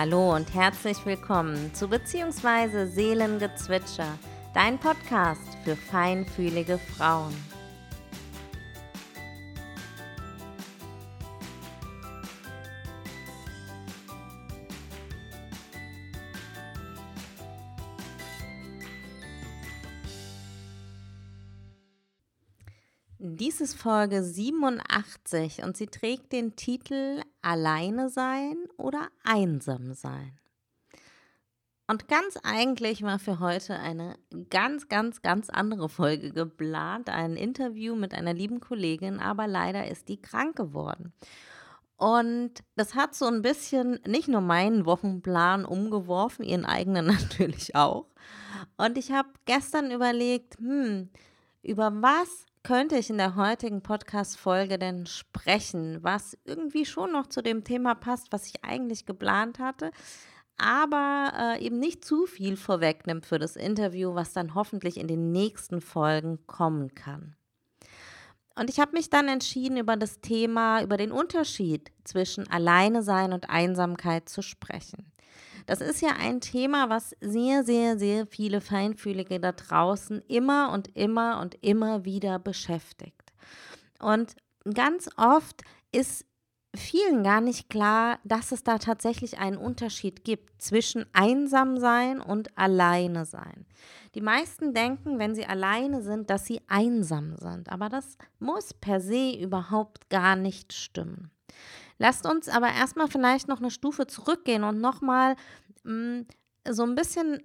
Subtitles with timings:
[0.00, 4.16] Hallo und herzlich willkommen zu Beziehungsweise Seelengezwitscher,
[4.54, 7.34] dein Podcast für feinfühlige Frauen.
[23.78, 30.36] Folge 87 und sie trägt den Titel Alleine sein oder einsam sein.
[31.86, 34.18] Und ganz eigentlich war für heute eine
[34.50, 40.08] ganz, ganz, ganz andere Folge geplant, ein Interview mit einer lieben Kollegin, aber leider ist
[40.08, 41.12] die krank geworden.
[41.96, 48.06] Und das hat so ein bisschen nicht nur meinen Wochenplan umgeworfen, ihren eigenen natürlich auch.
[48.76, 51.10] Und ich habe gestern überlegt, hm,
[51.62, 57.40] über was könnte ich in der heutigen Podcast-Folge denn sprechen, was irgendwie schon noch zu
[57.40, 59.90] dem Thema passt, was ich eigentlich geplant hatte,
[60.58, 65.32] aber äh, eben nicht zu viel vorwegnimmt für das Interview, was dann hoffentlich in den
[65.32, 67.36] nächsten Folgen kommen kann.
[68.54, 73.32] Und ich habe mich dann entschieden, über das Thema, über den Unterschied zwischen Alleine sein
[73.32, 75.10] und Einsamkeit zu sprechen.
[75.68, 80.96] Das ist ja ein Thema, was sehr, sehr, sehr viele Feinfühlige da draußen immer und
[80.96, 83.34] immer und immer wieder beschäftigt.
[84.00, 84.34] Und
[84.72, 85.60] ganz oft
[85.92, 86.24] ist
[86.74, 92.56] vielen gar nicht klar, dass es da tatsächlich einen Unterschied gibt zwischen einsam sein und
[92.56, 93.66] alleine sein.
[94.14, 99.02] Die meisten denken, wenn sie alleine sind, dass sie einsam sind, aber das muss per
[99.02, 101.30] se überhaupt gar nicht stimmen.
[101.98, 105.36] Lasst uns aber erstmal vielleicht noch eine Stufe zurückgehen und nochmal
[105.84, 106.20] mm,
[106.68, 107.42] so ein bisschen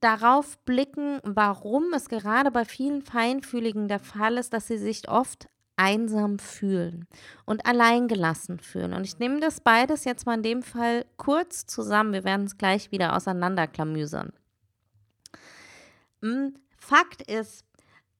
[0.00, 5.48] darauf blicken, warum es gerade bei vielen Feinfühligen der Fall ist, dass sie sich oft
[5.76, 7.06] einsam fühlen
[7.44, 8.94] und alleingelassen fühlen.
[8.94, 12.14] Und ich nehme das beides jetzt mal in dem Fall kurz zusammen.
[12.14, 14.32] Wir werden es gleich wieder auseinanderklamüsern.
[16.22, 16.48] Mm,
[16.78, 17.64] Fakt ist,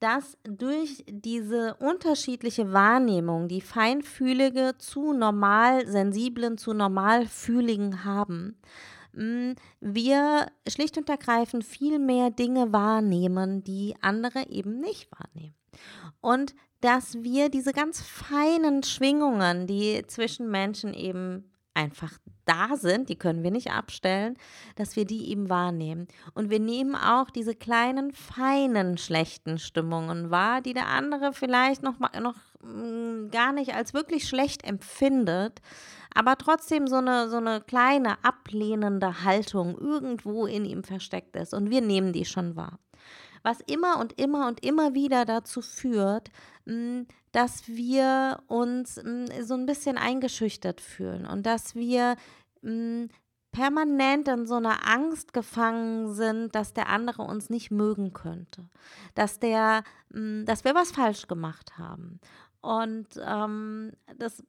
[0.00, 8.58] dass durch diese unterschiedliche Wahrnehmung, die Feinfühlige zu normal sensiblen, zu normalfühligen haben,
[9.12, 15.54] mm, wir schlicht und ergreifend viel mehr Dinge wahrnehmen, die andere eben nicht wahrnehmen.
[16.20, 22.12] Und dass wir diese ganz feinen Schwingungen, die zwischen Menschen eben einfach
[22.46, 24.36] da sind, die können wir nicht abstellen,
[24.76, 26.06] dass wir die eben wahrnehmen.
[26.34, 31.98] Und wir nehmen auch diese kleinen, feinen, schlechten Stimmungen wahr, die der andere vielleicht noch,
[31.98, 35.60] noch mm, gar nicht als wirklich schlecht empfindet,
[36.14, 41.52] aber trotzdem so eine, so eine kleine ablehnende Haltung irgendwo in ihm versteckt ist.
[41.52, 42.78] Und wir nehmen die schon wahr
[43.46, 46.30] was immer und immer und immer wieder dazu führt,
[46.64, 52.16] mm, dass wir uns mm, so ein bisschen eingeschüchtert fühlen und dass wir
[52.62, 53.04] mm,
[53.52, 58.68] permanent in so einer Angst gefangen sind, dass der andere uns nicht mögen könnte,
[59.14, 62.20] dass der, dass wir was falsch gemacht haben.
[62.60, 64.42] Und ähm, das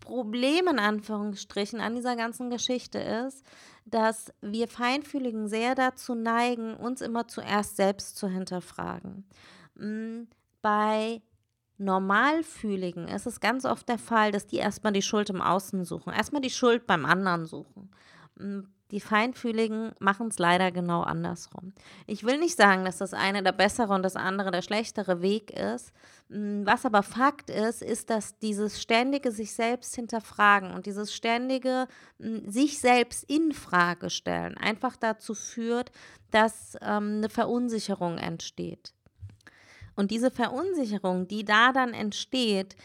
[0.00, 3.44] Problem in Anführungsstrichen an dieser ganzen Geschichte ist,
[3.84, 9.24] dass wir Feinfühligen sehr dazu neigen, uns immer zuerst selbst zu hinterfragen.
[9.76, 10.28] Hm,
[10.62, 11.20] bei
[11.76, 16.12] Normalfühligen ist es ganz oft der Fall, dass die erstmal die Schuld im Außen suchen,
[16.12, 17.90] erstmal die Schuld beim anderen suchen.
[18.94, 21.72] Die Feinfühligen machen es leider genau andersrum.
[22.06, 25.50] Ich will nicht sagen, dass das eine der bessere und das andere der schlechtere Weg
[25.50, 25.92] ist.
[26.30, 31.88] Hm, was aber Fakt ist, ist, dass dieses ständige sich selbst hinterfragen und dieses ständige
[32.20, 35.90] hm, sich selbst in Frage stellen einfach dazu führt,
[36.30, 38.94] dass ähm, eine Verunsicherung entsteht.
[39.96, 42.76] Und diese Verunsicherung, die da dann entsteht,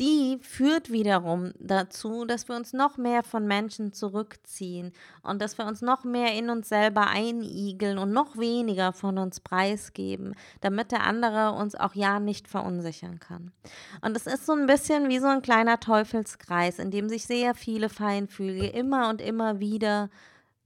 [0.00, 4.92] die führt wiederum dazu, dass wir uns noch mehr von Menschen zurückziehen
[5.22, 9.40] und dass wir uns noch mehr in uns selber einigeln und noch weniger von uns
[9.40, 13.52] preisgeben, damit der andere uns auch ja nicht verunsichern kann.
[14.00, 17.54] Und es ist so ein bisschen wie so ein kleiner Teufelskreis, in dem sich sehr
[17.54, 20.08] viele Feinfüge immer und immer wieder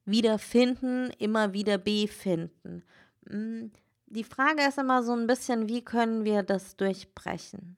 [0.04, 2.84] wiederfinden, immer wieder befinden.
[3.28, 3.72] Hm,
[4.06, 7.76] die Frage ist immer so ein bisschen, wie können wir das durchbrechen?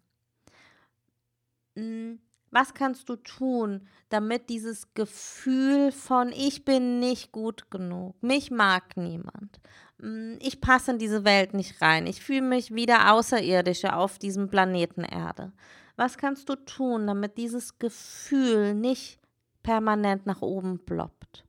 [1.78, 2.19] Hm,
[2.50, 8.96] was kannst du tun, damit dieses Gefühl von ich bin nicht gut genug, mich mag
[8.96, 9.60] niemand,
[10.00, 14.19] hm, ich passe in diese Welt nicht rein, ich fühle mich wie der Außerirdische auf
[14.19, 15.52] diesem Planeten Erde.
[15.96, 19.20] Was kannst du tun, damit dieses Gefühl nicht
[19.62, 21.44] permanent nach oben ploppt?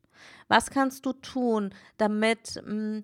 [0.48, 3.04] Was kannst du tun, damit mh, hm,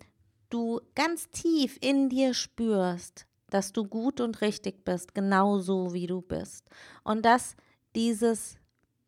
[0.52, 3.26] du ganz tief in dir spürst,
[3.56, 6.70] dass du gut und richtig bist, genau so wie du bist.
[7.06, 7.56] Und dass
[7.96, 8.58] dieses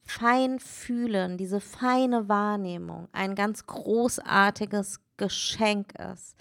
[0.04, 6.38] Feinfühlen, diese feine Wahrnehmung ein ganz großartiges Geschenk ist,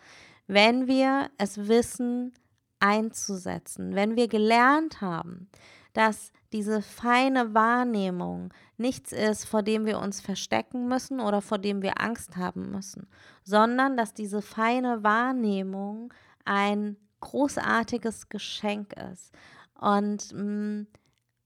[0.46, 2.32] wenn wir es wissen
[2.78, 5.50] einzusetzen, wenn wir gelernt haben,
[5.92, 11.82] dass diese feine Wahrnehmung nichts ist, vor dem wir uns verstecken müssen oder vor dem
[11.82, 13.08] wir Angst haben müssen,
[13.42, 16.14] sondern dass diese feine Wahrnehmung
[16.44, 19.32] ein großartiges Geschenk ist.
[19.78, 20.86] Und mh, mm,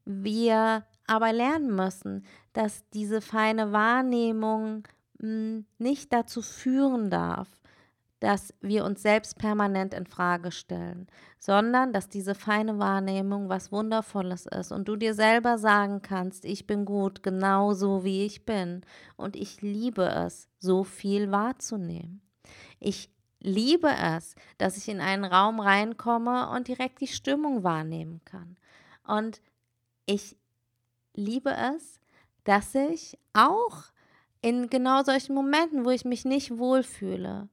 [0.04, 4.88] wir aber lernen müssen, dass diese feine Wahrnehmung
[5.18, 7.48] mh, hm, nicht dazu führen darf,
[8.20, 11.06] dass wir uns selbst permanent in Frage stellen,
[11.38, 16.66] sondern dass diese feine Wahrnehmung was Wundervolles ist und du dir selber sagen kannst, ich
[16.66, 18.82] bin gut, genauso wie ich bin
[19.16, 22.20] und ich liebe es, so viel wahrzunehmen.
[22.78, 28.56] Ich liebe es, dass ich in einen Raum reinkomme und direkt die Stimmung wahrnehmen kann.
[29.06, 29.40] Und
[30.06, 30.36] ich
[31.14, 32.00] liebe es,
[32.44, 33.84] dass ich auch
[34.42, 37.48] in genau solchen Momenten, wo ich mich nicht wohlfühle,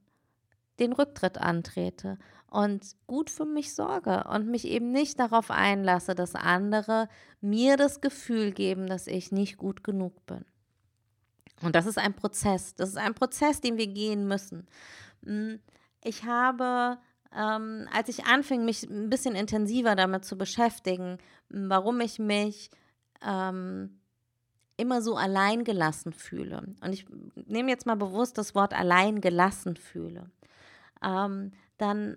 [0.78, 2.18] den Rücktritt antrete
[2.50, 7.08] und gut für mich sorge und mich eben nicht darauf einlasse, dass andere
[7.40, 10.44] mir das Gefühl geben, dass ich nicht gut genug bin.
[11.62, 12.74] Und das ist ein Prozess.
[12.74, 14.66] Das ist ein Prozess, den wir gehen müssen.
[16.02, 16.98] Ich habe,
[17.36, 21.18] ähm, als ich anfing, mich ein bisschen intensiver damit zu beschäftigen,
[21.48, 22.70] warum ich mich
[23.22, 24.00] ähm,
[24.76, 26.62] immer so allein gelassen fühle.
[26.80, 30.30] Und ich nehme jetzt mal bewusst das Wort allein gelassen fühle.
[31.02, 32.16] Ähm, dann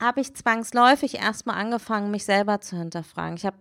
[0.00, 3.36] habe ich zwangsläufig erstmal angefangen, mich selber zu hinterfragen.
[3.36, 3.56] Ich habe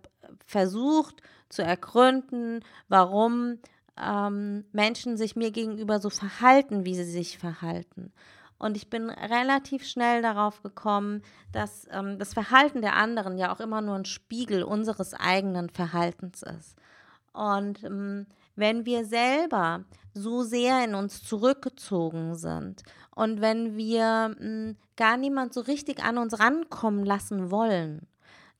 [0.46, 3.60] versucht zu ergründen, warum
[3.98, 8.12] ähm, Menschen sich mir gegenüber so verhalten, wie sie sich verhalten.
[8.58, 11.22] Und ich bin relativ schnell darauf gekommen,
[11.52, 16.44] dass ähm, das Verhalten der anderen ja auch immer nur ein Spiegel unseres eigenen Verhaltens
[16.44, 16.78] ist.
[17.34, 19.84] Und ähm, wenn wir selber
[20.14, 22.84] so sehr in uns zurückgezogen sind
[23.16, 28.08] und wenn wir ähm, gar niemand so richtig an uns rankommen lassen wollen,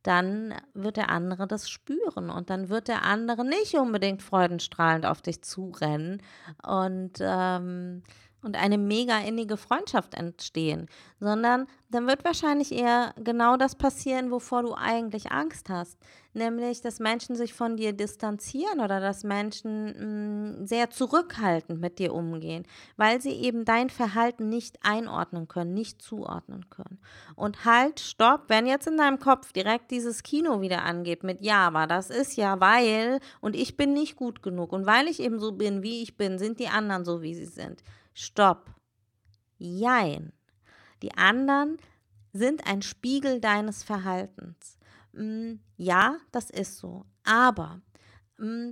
[0.02, 5.22] dann wird der andere das spüren und dann wird der andere nicht unbedingt freudenstrahlend auf
[5.22, 6.22] dich zurennen
[6.62, 8.04] und ähm,
[8.44, 10.88] und eine mega innige Freundschaft entstehen,
[11.20, 15.98] sondern dann wird wahrscheinlich eher genau das passieren, wovor du eigentlich Angst hast,
[16.34, 22.00] nämlich dass Menschen sich von dir distanzieren oder dass Menschen mh, mm, sehr zurückhaltend mit
[22.00, 22.66] dir umgehen,
[22.98, 27.00] weil sie eben dein Verhalten nicht einordnen können, nicht zuordnen können.
[27.36, 31.68] Und halt, stopp, wenn jetzt in deinem Kopf direkt dieses Kino wieder angeht mit ja,
[31.68, 35.40] aber das ist ja weil und ich bin nicht gut genug und weil ich eben
[35.40, 37.84] so bin, wie ich bin, sind die anderen so, wie sie sind
[38.14, 38.70] Stopp.
[39.58, 40.34] Jein.
[41.02, 41.78] Die anderen
[42.32, 44.78] sind ein Spiegel deines Verhaltens.
[45.14, 47.06] Mm, ja, das ist so.
[47.24, 47.82] Aber
[48.38, 48.72] mm,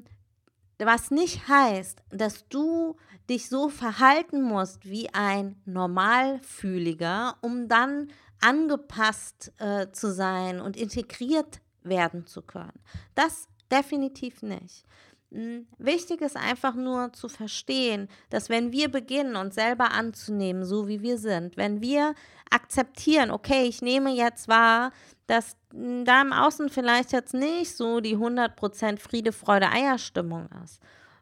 [0.80, 2.98] was nicht heißt, dass du
[3.30, 8.08] dich so verhalten musst wie ein Normalfühliger, um dann
[8.42, 12.80] angepasst äh, zu sein und integriert werden zu können.
[13.16, 14.86] Das definitiv nicht.
[15.31, 20.89] Hm, wichtig ist einfach nur zu verstehen, dass wenn wir beginnen, uns selber anzunehmen, so
[20.89, 22.16] wie wir sind, wenn wir
[22.50, 24.92] akzeptieren, okay, ich nehme jetzt wahr,
[25.28, 30.81] dass hm, da im Außen vielleicht jetzt nicht so die 100% Friede, Freude, Eierstimmung ist,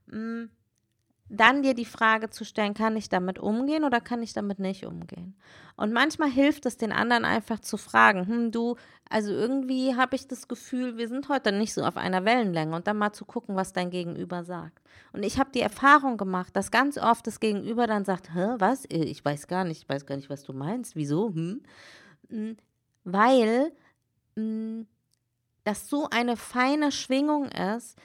[0.10, 0.50] hm,
[1.30, 4.86] dann dir die Frage zu stellen, kann ich damit umgehen oder kann ich damit nicht
[4.86, 5.36] umgehen?
[5.76, 8.76] Und manchmal hilft es den anderen einfach zu fragen, hm, du,
[9.10, 12.88] also irgendwie habe ich das Gefühl, wir sind heute nicht so auf einer Wellenlänge und
[12.88, 14.82] dann mal zu gucken, was dein Gegenüber sagt.
[15.14, 18.86] Und ich habe die Erfahrung gemacht, dass ganz oft das Gegenüber dann sagt, hä, was?
[18.90, 20.96] Ich weiß gar nicht, ich weiß gar nicht, was du meinst.
[20.96, 21.30] Wieso?
[21.30, 21.62] Hm?
[22.30, 22.58] hm
[23.06, 23.72] weil
[24.36, 24.88] hm,
[25.64, 27.98] das so eine feine Schwingung ist,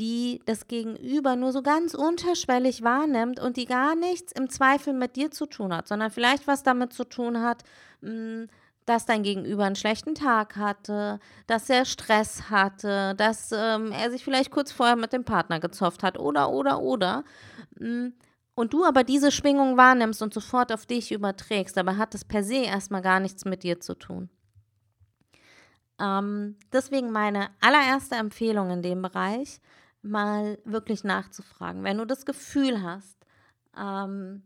[0.00, 5.14] die das Gegenüber nur so ganz unterschwellig wahrnimmt und die gar nichts im Zweifel mit
[5.14, 7.62] dir zu tun hat, sondern vielleicht was damit zu tun hat,
[8.00, 8.48] hm,
[8.86, 14.24] dass dein Gegenüber einen schlechten Tag hatte, dass er Stress hatte, dass ähm, er sich
[14.24, 17.22] vielleicht kurz vorher mit dem Partner gezofft hat oder, oder, oder.
[17.78, 18.14] Hm,
[18.54, 22.42] und du aber diese Schwingung wahrnimmst und sofort auf dich überträgst, aber hat es per
[22.42, 24.30] se erstmal gar nichts mit dir zu tun.
[26.00, 29.60] Ähm, deswegen meine allererste Empfehlung in dem Bereich,
[30.02, 31.84] mal wirklich nachzufragen.
[31.84, 33.16] Wenn du das Gefühl hast,
[33.76, 34.42] ähm,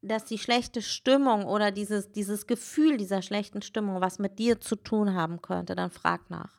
[0.00, 4.76] dass die schlechte Stimmung oder dieses, dieses Gefühl dieser schlechten Stimmung was mit dir zu
[4.76, 6.57] tun haben könnte, dann frag nach.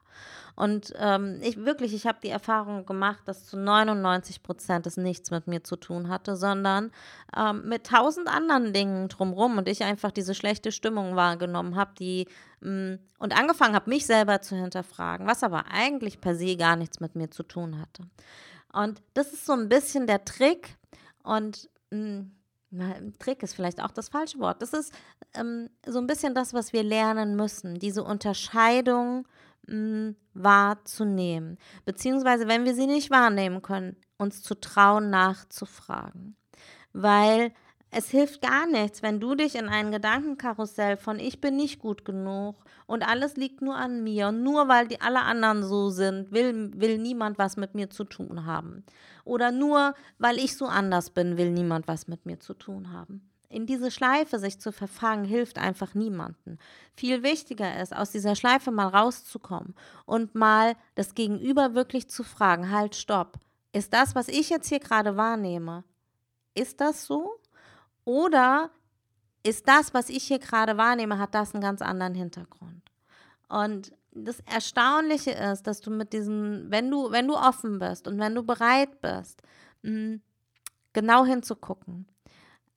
[0.55, 5.31] Und ähm, ich wirklich, ich habe die Erfahrung gemacht, dass zu 99 Prozent es nichts
[5.31, 6.91] mit mir zu tun hatte, sondern
[7.35, 12.27] ähm, mit tausend anderen Dingen drumherum und ich einfach diese schlechte Stimmung wahrgenommen habe, die
[12.61, 16.99] mm, und angefangen habe, mich selber zu hinterfragen, was aber eigentlich per se gar nichts
[16.99, 18.03] mit mir zu tun hatte.
[18.71, 20.77] Und das ist so ein bisschen der Trick.
[21.23, 22.31] Und mh, hm,
[22.71, 24.61] na, Trick ist vielleicht auch das falsche Wort.
[24.61, 24.93] Das ist
[25.33, 29.27] ähm, so ein bisschen das, was wir lernen müssen, diese Unterscheidung
[29.69, 31.57] hm, wahrzunehmen.
[31.85, 36.35] Beziehungsweise, wenn wir sie nicht wahrnehmen können, uns zu trauen, nachzufragen.
[36.93, 37.53] Weil
[37.91, 42.05] es hilft gar nichts, wenn du dich in ein Gedankenkarussell von ich bin nicht gut
[42.05, 46.31] genug und alles liegt nur an mir und nur weil die alle anderen so sind,
[46.31, 48.83] will, will niemand was mit mir zu tun haben.
[49.25, 53.28] Oder nur weil ich so anders bin, will niemand was mit mir zu tun haben.
[53.49, 56.59] In diese Schleife sich zu verfangen, hilft einfach niemanden.
[56.95, 59.73] Viel wichtiger ist, aus dieser Schleife mal rauszukommen
[60.05, 63.39] und mal das Gegenüber wirklich zu fragen, halt, stopp.
[63.73, 65.83] Ist das, was ich jetzt hier gerade wahrnehme,
[66.53, 67.39] ist das so?
[68.05, 68.69] Oder
[69.43, 72.83] ist das, was ich hier gerade wahrnehme, hat das einen ganz anderen Hintergrund?
[73.47, 78.19] Und das Erstaunliche ist, dass du mit diesem, wenn du, wenn du offen bist und
[78.19, 79.41] wenn du bereit bist,
[79.83, 80.21] hm,
[80.93, 82.07] genau hinzugucken,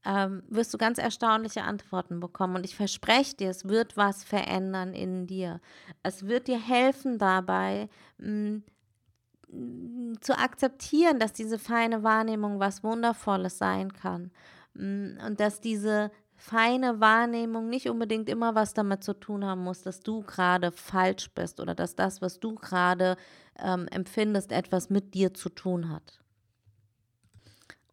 [0.04, 2.56] ähm, wirst du ganz erstaunliche Antworten bekommen.
[2.56, 5.60] Und ich verspreche dir, es wird was verändern in dir.
[6.02, 8.62] Es wird dir helfen dabei, mh,
[9.50, 14.30] hm, zu akzeptieren, dass diese feine Wahrnehmung was Wundervolles sein kann.
[14.74, 19.82] Mm, und dass diese feine Wahrnehmung nicht unbedingt immer was damit zu tun haben muss,
[19.82, 23.16] dass du gerade falsch bist oder dass das, was du gerade
[23.58, 26.21] ähm, empfindest, etwas mit dir zu tun hat.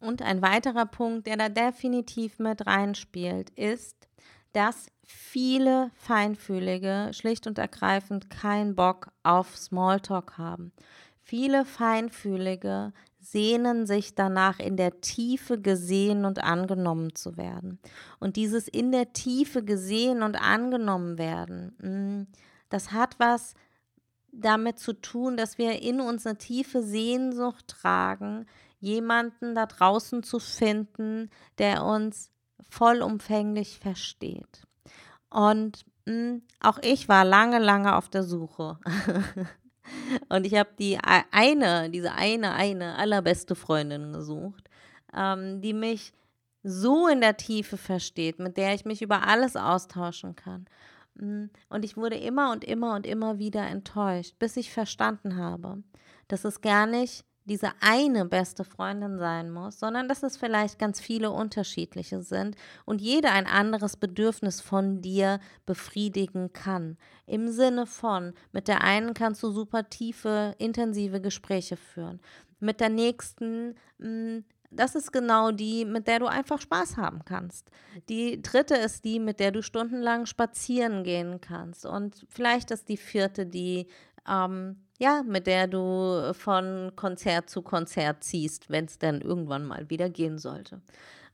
[0.00, 4.08] Und ein weiterer Punkt, der da definitiv mit reinspielt, ist,
[4.52, 10.72] dass viele Feinfühlige schlicht und ergreifend keinen Bock auf Smalltalk haben.
[11.20, 17.78] Viele Feinfühlige sehnen sich danach, in der Tiefe gesehen und angenommen zu werden.
[18.18, 22.32] Und dieses in der Tiefe gesehen und angenommen werden, mm,
[22.70, 23.54] das hat was
[24.32, 28.46] damit zu tun, dass wir in uns eine tiefe Sehnsucht tragen,
[28.80, 32.30] jemanden da draußen zu finden, der uns
[32.68, 34.66] vollumfänglich versteht.
[35.28, 38.78] Und mh, mm, auch ich war lange, lange auf der Suche.
[40.28, 40.98] Und ich habe die
[41.30, 44.68] eine, diese eine, eine allerbeste Freundin gesucht,
[45.14, 46.12] ähm, die mich
[46.62, 50.66] so in der Tiefe versteht, mit der ich mich über alles austauschen kann.
[51.14, 55.82] Mm, und ich wurde immer und immer und immer wieder enttäuscht, bis ich verstanden habe,
[56.28, 61.00] dass es gar nicht diese eine beste Freundin sein muss, sondern dass es vielleicht ganz
[61.00, 62.54] viele unterschiedliche sind
[62.84, 66.96] und jeder ein anderes Bedürfnis von dir befriedigen kann.
[67.26, 72.20] Im Sinne von, mit der einen kannst du super tiefe, intensive Gespräche führen.
[72.60, 77.72] Mit der nächsten hm, das ist genau die, mit der du einfach Spaß haben kannst.
[78.08, 81.84] Die dritte ist die, mit der du stundenlang spazieren gehen kannst.
[81.84, 83.88] Und vielleicht ist die vierte die,
[84.28, 89.88] ähm, ja, mit der du von Konzert zu Konzert ziehst, wenn es dann irgendwann mal
[89.88, 90.82] wieder gehen sollte.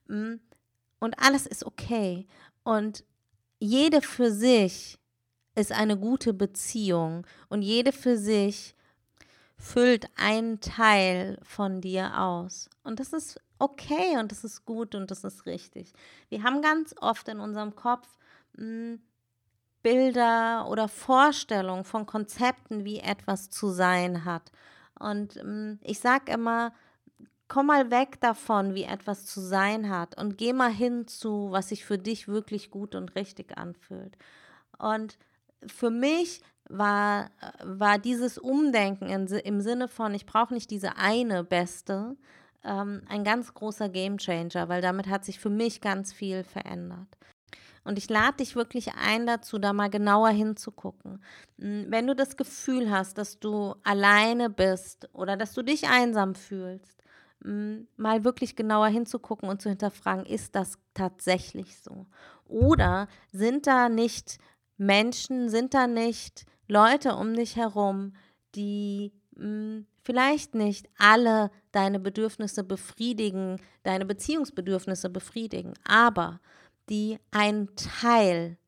[0.06, 0.34] Mm,
[1.00, 2.28] und alles ist okay.
[2.62, 3.04] Und
[3.58, 5.00] jede für sich
[5.56, 8.76] ist eine gute Beziehung und jede für sich
[9.58, 12.70] füllt einen Teil von dir aus.
[12.84, 15.92] Und das ist okay und das ist gut und das ist richtig.
[16.28, 18.06] Wir haben ganz oft in unserem Kopf
[18.56, 19.00] mh, mm,
[19.86, 24.50] Bilder oder Vorstellungen von Konzepten, wie etwas zu sein hat.
[24.98, 26.72] Und ähm, ich sage immer,
[27.46, 31.68] komm mal weg davon, wie etwas zu sein hat und geh mal hin zu, was
[31.68, 34.16] sich für dich wirklich gut und richtig anfühlt.
[34.76, 35.18] Und
[35.64, 37.30] für mich war,
[37.62, 42.16] war dieses Umdenken in, im Sinne von, ich brauche nicht diese eine beste,
[42.64, 47.06] ähm, ein ganz großer Gamechanger, weil damit hat sich für mich ganz viel verändert.
[47.86, 51.22] Und ich lade dich wirklich ein dazu, da mal genauer hinzugucken.
[51.58, 56.34] Hm, wenn du das Gefühl hast, dass du alleine bist oder dass du dich einsam
[56.34, 57.02] fühlst,
[57.44, 62.06] hm, mal wirklich genauer hinzugucken und zu hinterfragen, ist das tatsächlich so?
[62.46, 64.38] Oder sind da nicht
[64.78, 68.14] Menschen, sind da nicht Leute um dich herum,
[68.56, 76.40] die hm, vielleicht nicht alle deine Bedürfnisse befriedigen, deine Beziehungsbedürfnisse befriedigen, aber
[76.88, 78.58] die einen Teil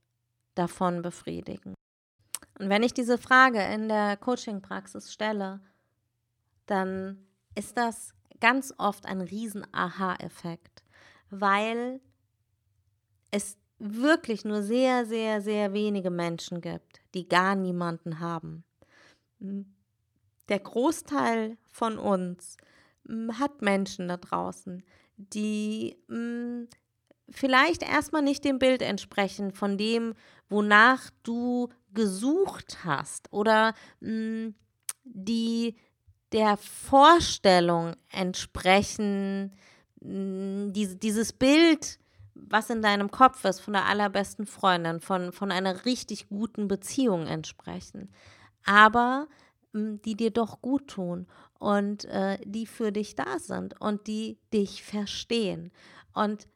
[0.55, 1.75] davon befriedigen.
[2.59, 5.61] Und wenn ich diese Frage in der Coaching-Praxis stelle,
[6.67, 10.83] dann ist das ganz oft ein riesen Aha-Effekt,
[11.31, 12.01] weil
[13.31, 18.65] es wirklich nur sehr, sehr, sehr wenige Menschen gibt, die gar niemanden haben.
[20.49, 22.57] Der Großteil von uns
[23.35, 24.83] hat Menschen da draußen,
[25.17, 25.97] die
[27.31, 30.15] vielleicht erstmal nicht dem Bild entsprechen von dem,
[30.49, 34.55] wonach du gesucht hast oder mh, hm,
[35.05, 35.77] die
[36.33, 39.53] der Vorstellung entsprechen,
[40.01, 41.99] diese, dieses Bild,
[42.35, 47.27] was in deinem Kopf ist, von der allerbesten Freundin, von, von einer richtig guten Beziehung
[47.27, 48.11] entsprechen.
[48.65, 49.27] Aber
[49.73, 51.27] die dir doch gut tun
[51.59, 55.71] und äh, die für dich da sind und die dich verstehen.
[56.15, 56.49] Und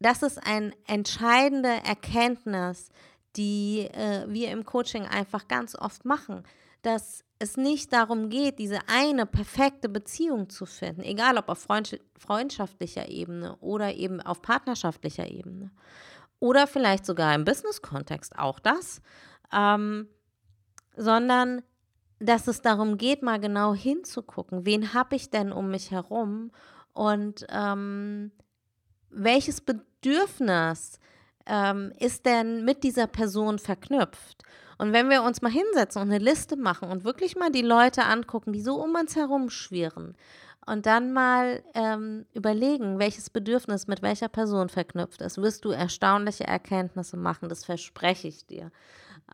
[0.00, 2.90] das ist eine entscheidende Erkenntnis,
[3.36, 6.44] die äh, wir im Coaching einfach ganz oft machen,
[6.82, 11.66] dass es nicht darum geht, diese eine perfekte Beziehung zu finden, egal ob auf
[12.18, 15.70] freundschaftlicher Ebene oder eben auf partnerschaftlicher Ebene.
[16.38, 19.00] Oder vielleicht sogar im Business-Kontext, auch das,
[19.52, 20.08] ähm,
[20.96, 21.62] sondern
[22.18, 26.50] dass es darum geht, mal genau hinzugucken, wen habe ich denn um mich herum?
[26.92, 28.30] Und ähm,
[29.14, 30.98] welches Bedürfnis
[31.46, 34.42] ähm, ist denn mit dieser Person verknüpft?
[34.78, 38.04] Und wenn wir uns mal hinsetzen und eine Liste machen und wirklich mal die Leute
[38.04, 40.16] angucken, die so um uns herum schwirren
[40.66, 46.44] und dann mal ähm, überlegen, welches Bedürfnis mit welcher Person verknüpft ist, wirst du erstaunliche
[46.44, 48.72] Erkenntnisse machen, das verspreche ich dir.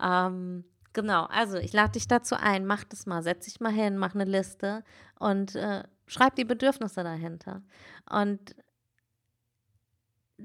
[0.02, 3.96] Ähm, genau, also ich lade dich dazu ein, mach das mal, setz dich mal hin,
[3.96, 4.84] mach eine Liste
[5.18, 7.62] und äh, schreib die Bedürfnisse dahinter.
[8.10, 8.54] Und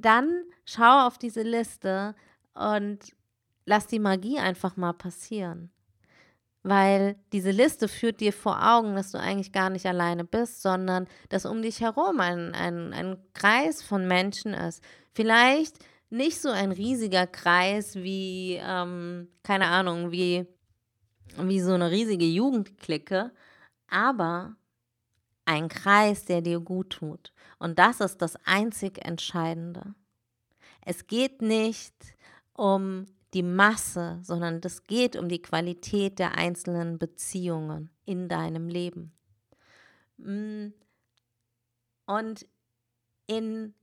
[0.02, 2.16] dann schau auf diese Liste
[2.54, 3.00] und
[3.66, 5.72] lass die Magie einfach mal passieren.
[6.64, 11.08] Weil diese Liste führt dir vor Augen, dass du eigentlich gar nicht alleine bist, sondern
[11.30, 14.84] dass um dich herum ein, ein, ein Kreis von Menschen ist.
[15.14, 15.78] Vielleicht
[16.10, 20.48] nicht so ein riesiger Kreis wie, ähm, keine Ahnung, wie,
[21.38, 23.32] wie so eine riesige Jugendklicke,
[23.90, 24.56] aber
[25.46, 27.32] ein Kreis, der dir gut tut.
[27.60, 29.96] Und das ist das einzig Entscheidende.
[30.82, 31.94] Es geht nicht
[32.54, 39.14] um die Masse, sondern es geht um die Qualität der einzelnen Beziehungen in deinem Leben.
[40.18, 40.68] Mm.
[42.06, 42.46] Und
[43.28, 43.74] in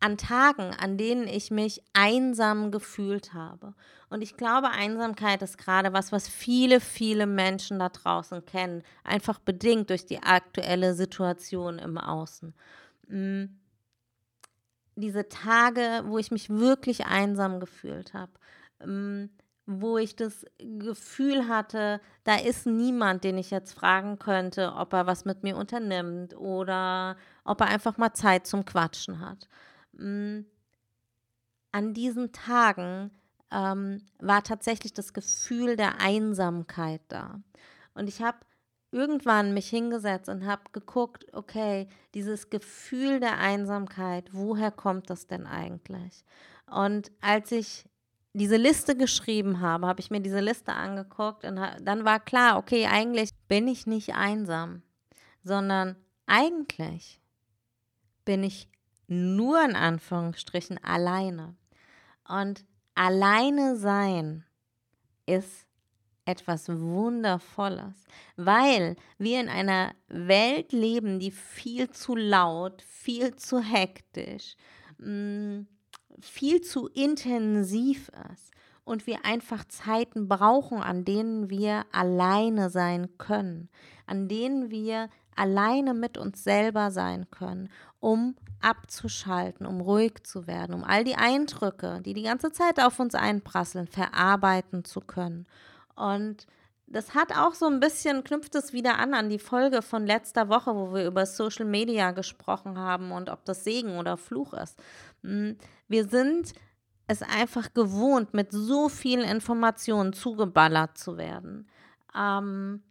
[0.00, 3.74] an Tagen, an denen ich mich einsam gefühlt habe.
[4.10, 9.38] Und ich glaube, Einsamkeit ist gerade was, was viele, viele Menschen da draußen kennen, einfach
[9.38, 12.54] bedingt durch die aktuelle Situation im Außen.
[13.08, 13.44] Mm.
[14.96, 18.32] Diese Tage, wo ich mich wirklich einsam gefühlt habe,
[18.84, 19.26] mm,
[19.66, 25.06] wo ich das Gefühl hatte, da ist niemand, den ich jetzt fragen könnte, ob er
[25.06, 29.46] was mit mir unternimmt oder ob er einfach mal Zeit zum Quatschen hat.
[29.98, 30.40] Mm,
[31.72, 33.10] an diesen Tagen
[33.50, 37.40] ähm, war tatsächlich das Gefühl der Einsamkeit da.
[37.94, 38.38] Und ich habe
[38.90, 45.46] irgendwann mich hingesetzt und habe geguckt, okay, dieses Gefühl der Einsamkeit, woher kommt das denn
[45.46, 46.24] eigentlich?
[46.70, 47.84] Und als ich
[48.32, 52.86] diese Liste geschrieben habe, habe ich mir diese Liste angeguckt und dann war klar, okay,
[52.86, 54.82] eigentlich bin ich nicht einsam,
[55.42, 57.20] sondern eigentlich
[58.24, 58.68] bin ich
[59.08, 61.56] nur in Anführungsstrichen alleine.
[62.28, 64.44] Und alleine sein
[65.26, 65.66] ist
[66.24, 68.04] etwas Wundervolles,
[68.36, 74.54] weil wir in einer Welt leben, die viel zu laut, viel zu hektisch,
[74.98, 75.60] mm,
[76.20, 78.52] viel zu intensiv ist
[78.84, 83.70] und wir einfach Zeiten brauchen, an denen wir alleine sein können,
[84.06, 87.70] an denen wir alleine mit uns selber sein können,
[88.00, 92.98] um abzuschalten, um ruhig zu werden, um all die Eindrücke, die die ganze Zeit auf
[92.98, 95.46] uns einprasseln, verarbeiten zu können.
[95.94, 96.46] Und
[96.86, 100.48] das hat auch so ein bisschen, knüpft es wieder an an die Folge von letzter
[100.48, 104.78] Woche, wo wir über Social Media gesprochen haben und ob das Segen oder Fluch ist.
[105.22, 106.52] Hm, wir sind
[107.06, 111.68] es einfach gewohnt, mit so vielen Informationen zugeballert zu werden,
[112.16, 112.82] ähm,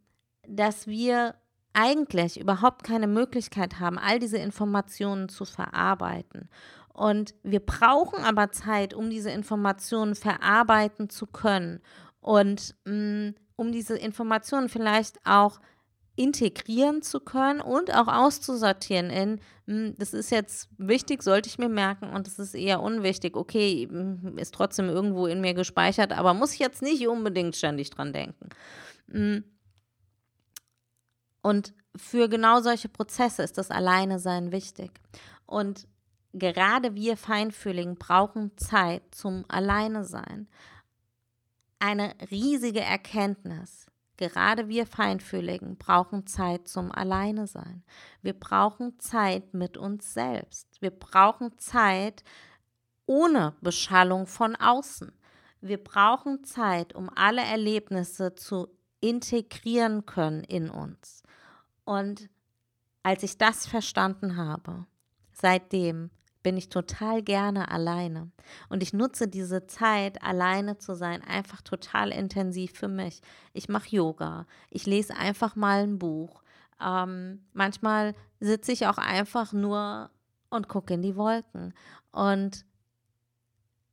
[0.48, 1.36] dass wir
[1.78, 6.50] eigentlich überhaupt keine Möglichkeit haben, all diese Informationen zu verarbeiten.
[6.92, 11.80] Und wir brauchen aber Zeit, um diese Informationen verarbeiten zu können
[12.20, 15.60] und mh, mm, um diese Informationen vielleicht auch
[16.16, 21.70] integrieren zu können und auch auszusortieren in, mm, das ist jetzt wichtig, sollte ich mir
[21.70, 23.38] merken und das ist eher unwichtig.
[23.38, 27.92] Okay, mh, ist trotzdem irgendwo in mir gespeichert, aber muss ich jetzt nicht unbedingt ständig
[27.92, 28.50] dran denken.
[31.48, 34.92] Und für genau solche Prozesse ist das Alleine-Sein wichtig.
[35.46, 35.88] Und
[36.34, 40.50] gerade wir Feinfühligen brauchen Zeit zum Alleine-Sein.
[41.80, 43.86] Eine riesige Erkenntnis.
[44.18, 47.82] Gerade wir Feinfühligen brauchen Zeit zum Alleine-Sein.
[48.22, 50.82] Wir brauchen Zeit mit uns selbst.
[50.82, 52.26] Wir brauchen Zeit
[53.06, 55.14] ohne Beschallung von außen.
[55.62, 58.68] Wir brauchen Zeit, um alle Erlebnisse zu
[59.00, 61.24] integrieren können in uns.
[61.88, 62.30] Und
[63.02, 64.86] als ich das verstanden habe,
[65.32, 66.10] seitdem
[66.44, 68.30] bin ich total gerne alleine.
[68.68, 73.22] Und ich nutze diese Zeit, alleine zu sein, einfach total intensiv für mich.
[73.54, 76.44] Ich mache Yoga, ich lese einfach mal ein Buch.
[76.82, 80.10] Ähm, manchmal sitze ich auch einfach nur
[80.50, 81.74] und gucke in die Wolken.
[82.12, 82.66] Und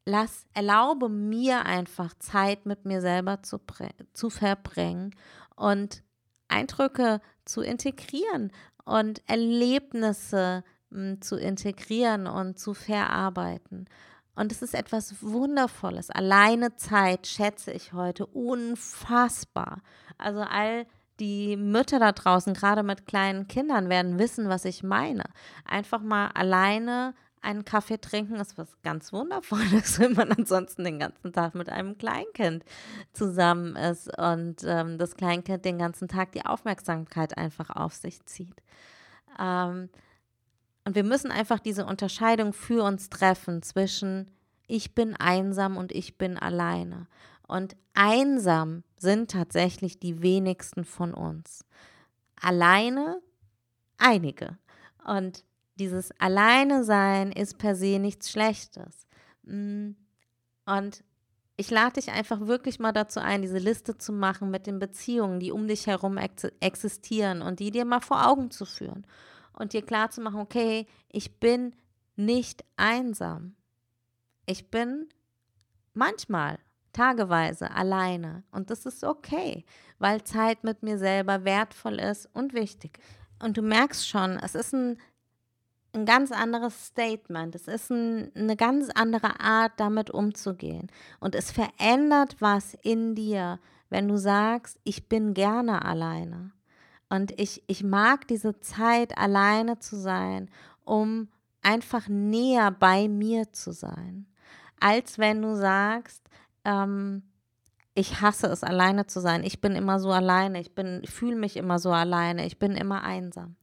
[0.04, 3.60] lass, erlaube mir einfach Zeit mit mir selber zu,
[4.14, 5.14] zu verbringen
[5.54, 6.02] und
[6.48, 8.52] Eindrücke zu integrieren
[8.84, 13.88] und Erlebnisse hm, zu integrieren und zu verarbeiten.
[14.36, 16.10] Und es ist etwas Wundervolles.
[16.10, 19.80] Alleine Zeit schätze ich heute unfassbar.
[20.18, 20.86] Also all
[21.20, 25.24] die Mütter da draußen, gerade mit kleinen Kindern, werden wissen, was ich meine.
[25.64, 31.32] Einfach mal alleine einen Kaffee trinken ist was ganz Wundervolles, wenn man ansonsten den ganzen
[31.32, 32.64] Tag mit einem Kleinkind
[33.12, 38.62] zusammen ist und ähm, das Kleinkind den ganzen Tag die Aufmerksamkeit einfach auf sich zieht.
[39.38, 39.88] Ähm,
[40.84, 44.30] und wir müssen einfach diese Unterscheidung für uns treffen zwischen
[44.66, 47.06] ich bin einsam und ich bin alleine.
[47.46, 51.64] Und einsam sind tatsächlich die wenigsten von uns.
[52.40, 53.20] Alleine
[53.98, 54.58] einige.
[55.06, 55.44] Und
[55.76, 59.06] dieses Alleine sein ist per se nichts Schlechtes.
[59.42, 59.92] Mm.
[60.66, 61.04] Und
[61.56, 65.40] ich lade dich einfach wirklich mal dazu ein, diese Liste zu machen mit den Beziehungen,
[65.40, 69.06] die um dich herum ex existieren und die dir mal vor Augen zu führen
[69.52, 71.76] und dir klar zu machen, okay, ich bin
[72.16, 73.54] nicht einsam.
[74.46, 75.08] Ich bin
[75.92, 76.58] manchmal
[76.92, 79.64] tageweise alleine und das ist okay,
[79.98, 82.98] weil Zeit mit mir selber wertvoll ist und wichtig.
[83.40, 84.98] Und du merkst schon, es ist ein
[85.94, 87.54] ein ganz anderes Statement.
[87.54, 90.88] Es ist ein, eine ganz andere Art, damit umzugehen.
[91.20, 93.58] Und es verändert was in dir,
[93.90, 96.50] wenn du sagst, ich bin gerne alleine.
[97.08, 100.50] Und ich, ich mag diese Zeit, alleine zu sein,
[100.84, 101.28] um
[101.62, 104.26] einfach näher bei mir zu sein.
[104.80, 106.28] Als wenn du sagst,
[106.64, 107.22] ähm,
[107.94, 109.44] ich hasse es, alleine zu sein.
[109.44, 110.60] Ich bin immer so alleine.
[110.60, 112.44] Ich bin, fühle mich immer so alleine.
[112.44, 113.56] Ich bin immer einsam.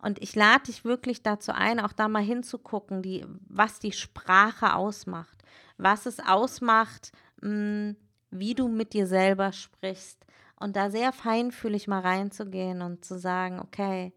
[0.00, 4.74] Und ich lade dich wirklich dazu ein, auch da mal hinzugucken, die, was die Sprache
[4.74, 5.42] ausmacht,
[5.76, 7.96] was es ausmacht, mh, hm,
[8.30, 10.24] wie du mit dir selber sprichst.
[10.60, 14.12] Und da sehr feinfühlig mal reinzugehen und zu sagen, okay,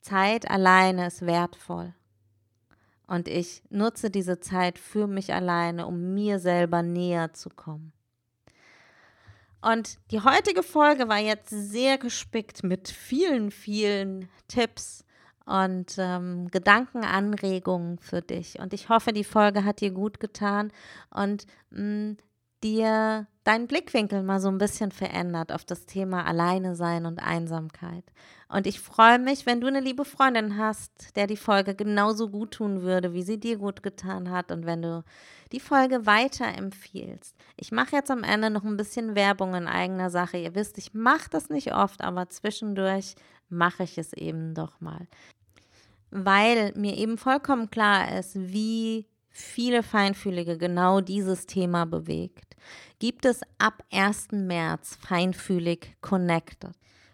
[0.00, 1.94] Zeit alleine ist wertvoll.
[3.06, 7.92] Und ich nutze diese Zeit für mich alleine, um mir selber näher zu kommen.
[9.62, 15.04] Und die heutige Folge war jetzt sehr gespickt mit vielen, vielen Tipps,
[15.50, 18.60] und ähm, Gedankenanregungen für dich.
[18.60, 20.72] Und ich hoffe, die Folge hat dir gut getan
[21.10, 22.16] und mh, mm,
[22.62, 28.04] dir deinen Blickwinkel mal so ein bisschen verändert auf das Thema Alleine sein und Einsamkeit.
[28.48, 32.52] Und ich freue mich, wenn du eine liebe Freundin hast, der die Folge genauso gut
[32.52, 35.02] tun würde, wie sie dir gut getan hat und wenn du
[35.52, 37.34] die Folge weiterempfiehlst.
[37.56, 40.36] Ich mache jetzt am Ende noch ein bisschen Werbung in eigener Sache.
[40.36, 43.14] Ihr wisst, ich mache das nicht oft, aber zwischendurch
[43.48, 45.08] mache ich es eben doch mal
[46.10, 52.56] weil mir eben vollkommen klar ist, wie viele Feinfühlige genau dieses Thema bewegt,
[52.98, 54.32] gibt es ab 1.
[54.32, 56.72] März Feinfühlig Connected.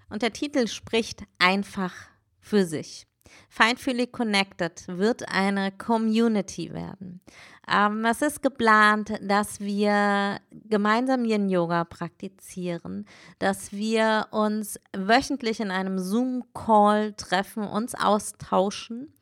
[0.08, 1.92] Und der Titel spricht einfach
[2.40, 3.06] für sich.
[3.48, 7.20] Feinfühlig Connected wird eine Community werden.
[7.68, 13.06] Ähm, es ist geplant, dass wir gemeinsam Yin-Yoga praktizieren,
[13.38, 19.12] dass wir uns wöchentlich in einem Zoom-Call treffen, uns austauschen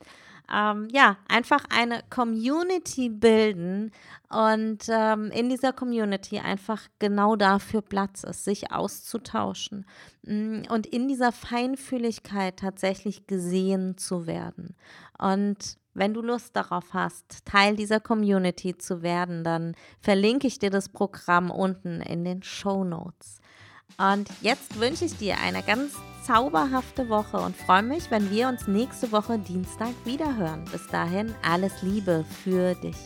[0.53, 3.93] ähm, ja, einfach eine Community bilden
[4.29, 9.87] und ähm, in dieser Community einfach genau dafür Platz ist, sich auszutauschen
[10.23, 14.77] mm, und in dieser Feinfühligkeit tatsächlich gesehen zu werden.
[15.19, 20.71] Und wenn du Lust darauf hast, Teil dieser Community zu werden, dann verlinke ich dir
[20.71, 23.41] das Programm unten in den Show Notes.
[23.99, 25.93] Und jetzt wünsche ich dir eine ganz
[26.27, 30.65] zauberhafte Woche und freue mich, wenn wir uns nächste Woche Dienstag wieder hören.
[30.73, 32.97] Bis dahin alles Liebe für dich.